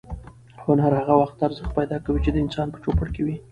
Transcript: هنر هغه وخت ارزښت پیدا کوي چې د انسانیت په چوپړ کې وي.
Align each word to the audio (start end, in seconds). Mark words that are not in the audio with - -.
هنر 0.63 0.91
هغه 1.01 1.13
وخت 1.21 1.37
ارزښت 1.47 1.71
پیدا 1.79 1.97
کوي 2.05 2.19
چې 2.25 2.31
د 2.33 2.37
انسانیت 2.43 2.73
په 2.73 2.79
چوپړ 2.83 3.07
کې 3.15 3.21
وي. 3.25 3.37